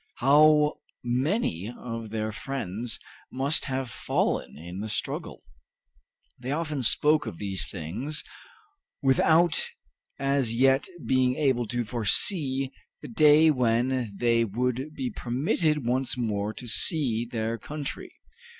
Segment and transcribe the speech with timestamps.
[0.15, 2.97] How many of their friends
[3.31, 5.43] must have fallen in the struggle?
[6.39, 8.23] They often spoke of these things,
[9.03, 9.63] without
[10.17, 12.71] as yet being able to foresee
[13.03, 18.11] the day when they would be permitted once more to see their country.